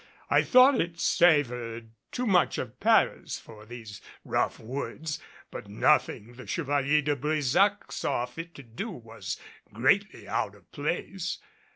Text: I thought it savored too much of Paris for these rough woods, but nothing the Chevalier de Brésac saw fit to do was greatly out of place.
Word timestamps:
I 0.31 0.41
thought 0.41 0.81
it 0.81 0.99
savored 0.99 1.91
too 2.11 2.25
much 2.25 2.57
of 2.57 2.79
Paris 2.79 3.37
for 3.37 3.67
these 3.67 4.01
rough 4.25 4.57
woods, 4.59 5.19
but 5.51 5.67
nothing 5.67 6.33
the 6.33 6.47
Chevalier 6.47 7.03
de 7.03 7.15
Brésac 7.15 7.91
saw 7.91 8.25
fit 8.25 8.55
to 8.55 8.63
do 8.63 8.89
was 8.89 9.39
greatly 9.71 10.27
out 10.27 10.55
of 10.55 10.71
place. 10.71 11.37